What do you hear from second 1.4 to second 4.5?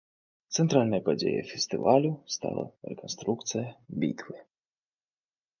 фестывалю стала рэканструкцыя бітвы.